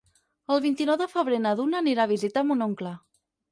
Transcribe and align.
El 0.55 0.63
vint-i-nou 0.63 0.97
de 1.01 1.07
febrer 1.11 1.37
na 1.45 1.53
Duna 1.61 1.83
anirà 1.85 2.09
a 2.11 2.13
visitar 2.15 2.47
mon 2.51 2.69
oncle. 2.71 2.97